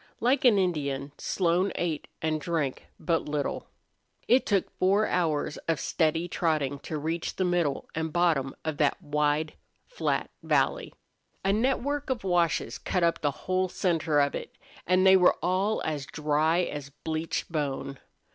[0.19, 3.67] Like an Indian, Slone ate and drank but little.
[4.27, 8.99] It took four hours of steady trotting to reach the middle and bottom of that
[8.99, 9.53] wide,
[9.85, 10.91] flat valley.
[11.45, 15.83] A network of washes cut up the whole center of it, and they were all
[15.85, 17.99] as dry as bleached bone.